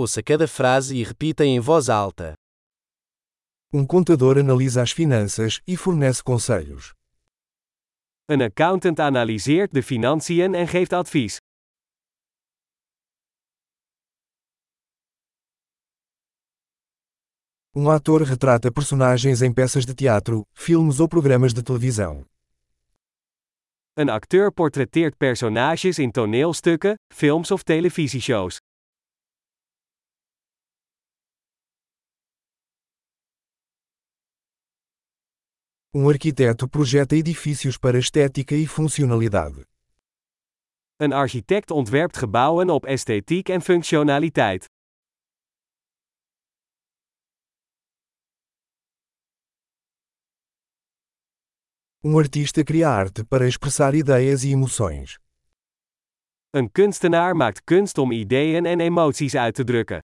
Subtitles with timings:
[0.00, 2.34] Ouça cada frase e repita em voz alta.
[3.72, 6.92] Um contador analisa as finanças e fornece conselhos.
[8.28, 11.38] Een accountant analyseert de financiën en geeft advies.
[17.74, 22.24] Um ator retrata personagens em peças de teatro, filmes ou programas de televisão.
[23.94, 28.58] Een acteur portretteert personages in toneelstukken, films of televisieshows.
[35.94, 39.64] Um arquiteto projeta edifícios para estética e funcionalidade.
[40.96, 44.66] Een architect ontwerpt gebouwen op esthetiek en functionaliteit.
[52.04, 55.18] Um artista cria arte para expressar ideias e emoções.
[56.50, 60.07] Een kunstenaar maakt kunst om ideeën en emoties uit te drukken.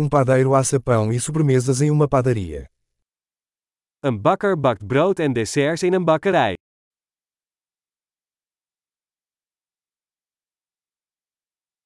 [0.00, 2.70] Um padeiro assa pão e sobremesas em uma padaria.
[4.00, 6.54] Een bakker bakt brood en desserts in een bakkerij.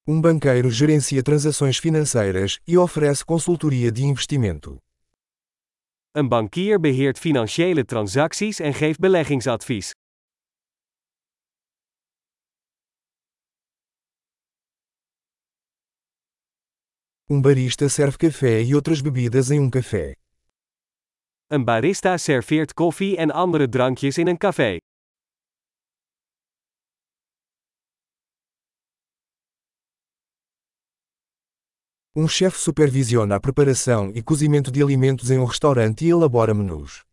[0.07, 4.77] Um banqueiro gerencia transações financeiras e oferece consultoria de investimento.
[6.11, 9.91] Een bankier beheert financiële transacties en geeft beleggingsadvies.
[17.29, 20.13] Um barista serve café e outras bebidas em um café.
[21.47, 24.77] Een barista serveert koffie en andere drankjes in een café.
[32.11, 37.03] Um chefe supervisiona a preparação e cozimento de alimentos em um restaurante e elabora menus.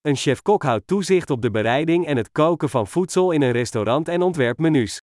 [0.00, 4.08] Een chef-kok houdt toezicht op de bereiding en het koken van voedsel in een restaurant
[4.08, 5.00] en ontwerpt menus.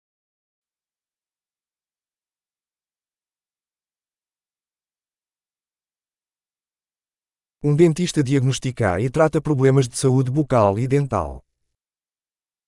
[7.63, 11.43] Um dentista diagnostica e trata problemas de saúde bucal e dental.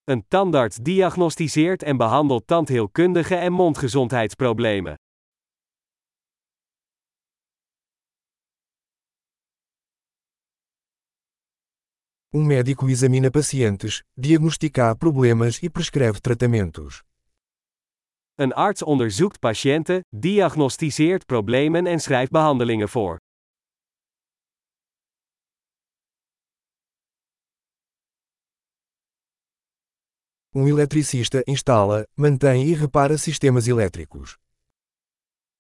[0.03, 4.95] Een tandarts diagnosticeert en behandelt tandheelkundige en mondgezondheidsproblemen.
[12.29, 17.03] Um médico examina pacientes, diagnostica problemas e prescreve tratamentos.
[18.35, 23.19] Een arts onderzoekt patiënten, diagnosticeert problemen en schrijft behandelingen voor.
[30.51, 34.35] Um eletricista instala, mantém e repara sistemas elétricos.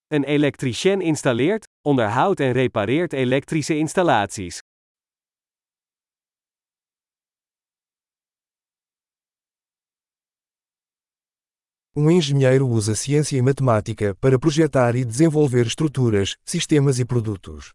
[0.07, 4.59] Een elektricien installeert, onderhoudt en repareert elektrische installaties.
[11.95, 17.73] Um engenheiro usa ciência e matemática para projetar e desenvolver estruturas, sistemas e produtos.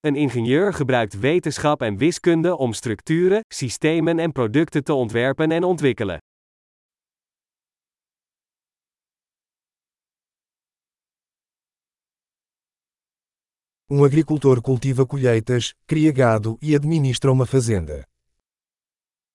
[0.00, 6.18] Een ingenieur gebruikt wetenschap en wiskunde om structuren, systemen en producten te ontwerpen en ontwikkelen.
[13.86, 18.06] Um agricultor cultiva colheitas, cria gado e administra uma fazenda.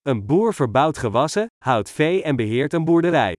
[0.02, 3.36] Een boer verbouwt gewassen, houdt vee en beheert een boerderij.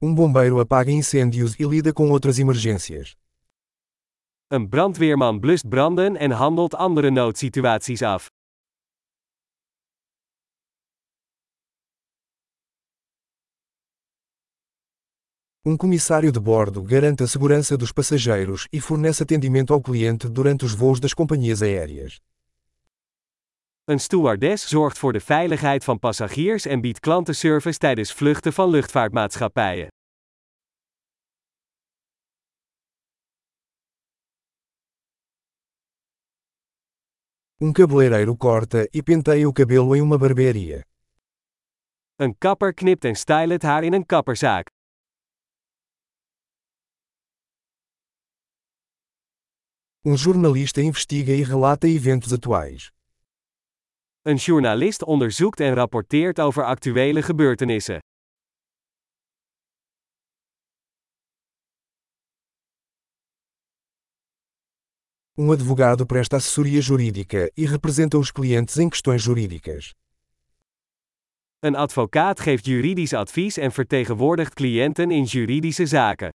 [0.00, 3.16] Um bombeiro apaga incêndios e lida com outras emergências.
[4.50, 8.30] Een brandweerman blust branden en handelt andere noodsituaties af.
[15.64, 20.66] Um comissário de bordo garante a segurança dos passageiros e fornece atendimento ao cliente durante
[20.66, 22.20] os voos das companhias aéreas.
[23.86, 29.88] Een stewardess zorgt voor de veiligheid van passagiers en biedt klantenservice tijdens vluchten van luchtvaartmaatschappijen.
[37.56, 40.82] Um cabeleireiro corta e penteia o cabelo em uma barbearia.
[42.14, 44.70] Een kapper knipt en stylt het haar in een kapperzaak.
[50.02, 52.95] Um jornalista investiga e relata eventos atuais.
[54.26, 57.98] Een journalist onderzoekt en rapporteert over actuele gebeurtenissen.
[65.34, 69.92] Um advogado presta assessoria jurídica e representa os clientes em questões jurídicas.
[71.58, 76.30] Een advocaat geeft juridisch advies en vertegenwoordigt cliënten in juridische zaken.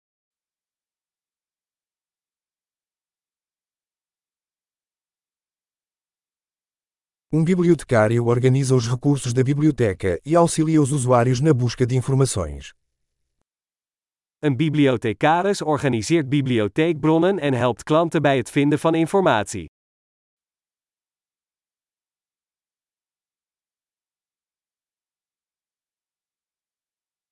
[7.34, 12.74] Um bibliotecário organiza os recursos da biblioteca e auxilia os usuários na busca de informações.
[14.40, 19.70] Een bibliothecaris organiseert bibliotheekbronnen en helpt klanten bij het vinden van informatie.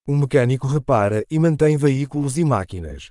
[0.08, 3.10] Um mecânico repara e mantém veículos e máquinas.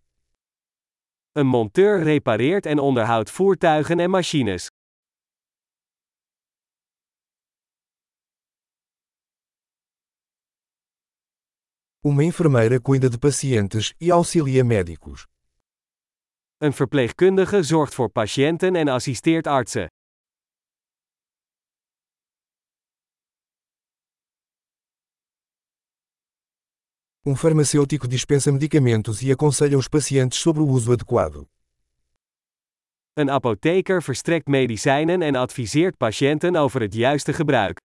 [1.31, 4.69] Een monteur repareert en onderhoudt voertuigen en machines.
[12.09, 15.27] Uma enfermeira cuida de pacientes e auxilia médicos.
[16.57, 19.87] Een verpleegkundige zorgt voor patiënten en assisteert artsen.
[27.27, 31.47] Um farmacêutico dispensa medicamentos e aconselha os pacientes sobre o uso adequado.
[33.13, 37.77] Een apotheker verstrekt medicijnen en adviseert patiënten over het juiste gebruik.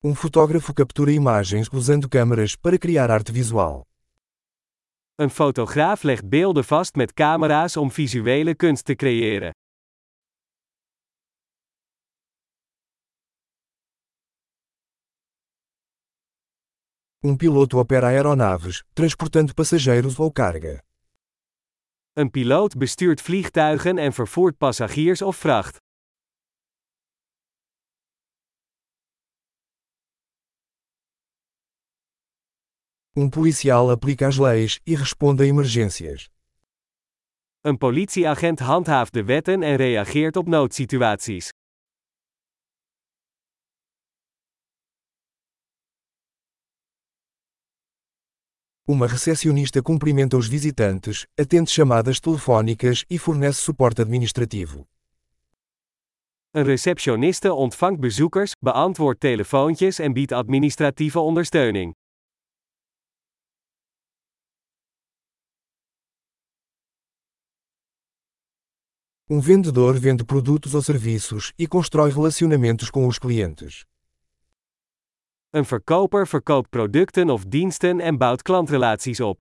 [0.00, 3.84] Um fotógrafo captura imagens usando câmeras para criar arte visual.
[5.14, 9.52] Een fotograaf legt beelden vast met camera's om visuele kunst te creëren.
[17.20, 20.82] Um piloto opera aeronaves, transportando passageiros ou carga.
[22.12, 25.87] Een piloot bestuurt vliegtuigen en vervoert passagiers of vracht.
[33.20, 36.30] Um policial aplica as leis e responde a emergências.
[37.60, 41.50] Een politieagent handhaaft de wetten en reageert op noodsituaties.
[48.84, 54.86] Uma recepcionista cumprimenta os visitantes, atende chamadas telefónicas e fornece suporte administrativo.
[56.50, 61.94] Een receptioniste ontvangt bezoekers, beantwoordt telefoontjes en biedt administratieve ondersteuning.
[69.30, 73.84] Um vendedor vende produtos ou serviços e constrói relacionamentos com os clientes.
[75.52, 79.38] Een verkoper verkoopt producten of diensten en bouwt klantrelaties op.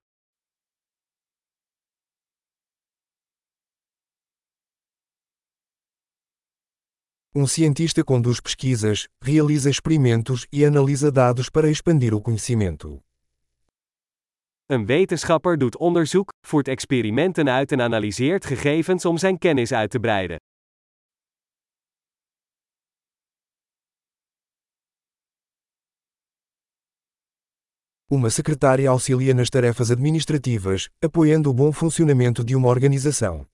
[7.33, 13.06] Um cientista conduz pesquisas, realiza experimentos e analisa dados para expandir o conhecimento.
[14.67, 19.99] Een wetenschapper doet onderzoek, voert experimenten uit en analyseert gegevens om zijn kennis uit te
[19.99, 20.37] breiden.
[28.07, 33.45] Uma secretária auxilia nas tarefas administrativas, apoiando o bom funcionamento de uma organização.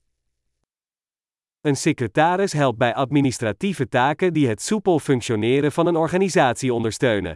[1.60, 7.34] Een secretaris helpt bij administratieve taken die het soepel functioneren van een organisatie ondersteunen.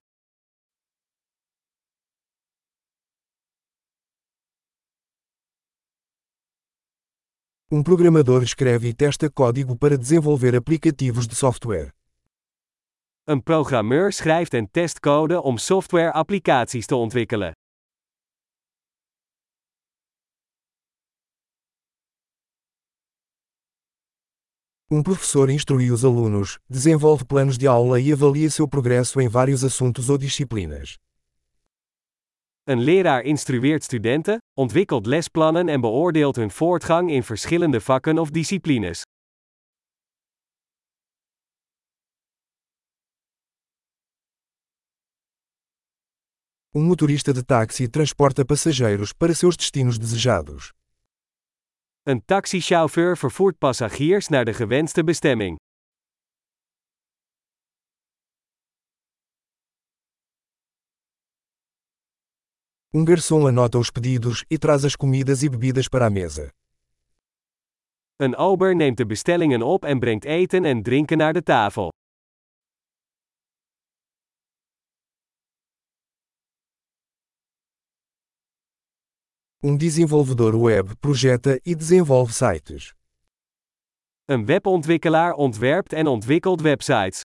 [7.70, 11.92] Um programador escreve e testa código para desenvolver aplicativos de software.
[13.24, 17.52] Een programmeur schrijft en test code om software-applicaties te ontwikkelen.
[24.90, 29.62] Um professor instrui os alunos, desenvolve planos de aula e avalia seu progresso em vários
[29.62, 30.96] assuntos ou disciplinas.
[32.68, 39.02] Een leraar instrueert studenten, ontwikkelt lesplannen en beoordeelt hun voortgang in verschillende vakken of disciplines.
[46.70, 50.72] Um motorista de táxi transporta passageiros para seus destinos desejados.
[52.02, 55.58] Een taxichauffeur vervoert passagiers naar de gewenste bestemming.
[62.90, 66.50] Um garçom anota os pedidos e traz as comidas e bebidas para a mesa.
[68.16, 71.90] Een ober neemt de bestellingen op en brengt eten en drinken naar de tafel.
[79.60, 82.94] Um desenvolvedor web projeta e desenvolve sites.
[84.24, 87.20] Een webontwikkelaar ontwerpt en ontwikkelt websites.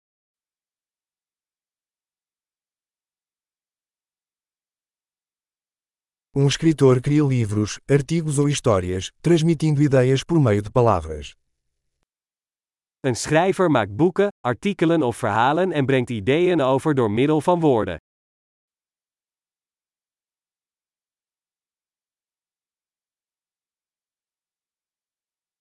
[6.36, 11.36] Um escritor cria livros, artigos ou histórias, transmitindo ideias por meio de palavras.
[13.02, 17.98] Een schrijver maakt boeken, artikelen of verhalen en brengt ideeën over door middel van woorden.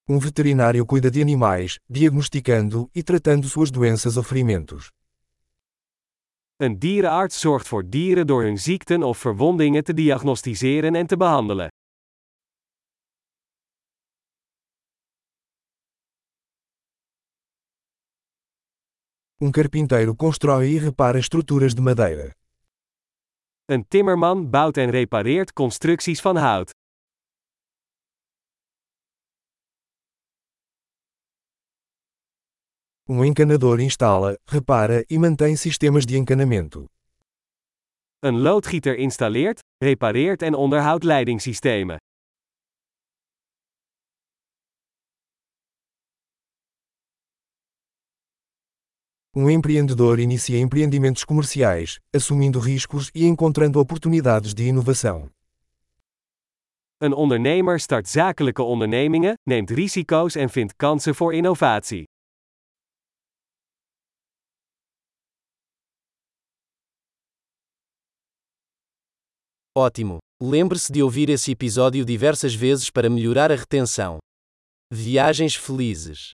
[0.08, 4.90] Um veterinário cuida de animais, diagnosticando e tratando suas doenças ou ferimentos.
[6.62, 11.68] Een dierenarts zorgt voor dieren door hun ziekten of verwondingen te diagnosticeren en te behandelen.
[19.38, 22.30] Um carpinteiro constrói e repara estruturas de madeira.
[23.64, 26.81] Een timmerman bouwt en repareert constructies van hout.
[33.12, 36.86] Um encanador instala, repara e mantém sistemas de encanamento.
[38.22, 41.96] Een loodgieter installeert, repareert en onderhoudt leidingssystemen.
[49.36, 55.30] Um empreendedor inicia empreendimentos comerciais, assumindo riscos e encontrando oportunidades de inovação.
[56.96, 62.10] Een ondernemer start zakelijke ondernemingen, neemt risico's en vindt kansen voor innovatie.
[69.74, 70.18] Ótimo!
[70.38, 74.18] Lembre-se de ouvir esse episódio diversas vezes para melhorar a retenção.
[74.92, 76.32] Viagens felizes!